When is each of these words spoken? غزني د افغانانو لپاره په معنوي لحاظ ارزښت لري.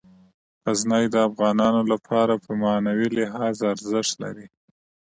غزني 0.63 1.03
د 1.13 1.15
افغانانو 1.29 1.81
لپاره 1.91 2.33
په 2.43 2.51
معنوي 2.63 3.07
لحاظ 3.19 3.55
ارزښت 3.73 4.13
لري. 4.23 4.47